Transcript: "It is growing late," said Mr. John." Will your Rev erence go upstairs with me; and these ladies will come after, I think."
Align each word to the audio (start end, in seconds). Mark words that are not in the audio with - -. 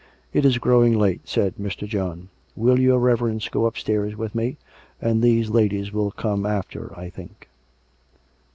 "It 0.33 0.45
is 0.45 0.57
growing 0.57 0.97
late," 0.97 1.27
said 1.29 1.53
Mr. 1.61 1.87
John." 1.87 2.29
Will 2.55 2.79
your 2.79 2.97
Rev 2.97 3.19
erence 3.19 3.51
go 3.51 3.67
upstairs 3.67 4.17
with 4.17 4.33
me; 4.33 4.57
and 4.99 5.21
these 5.21 5.51
ladies 5.51 5.93
will 5.93 6.09
come 6.09 6.43
after, 6.43 6.91
I 6.97 7.11
think." 7.11 7.47